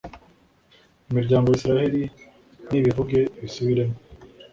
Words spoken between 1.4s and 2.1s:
ya Israheli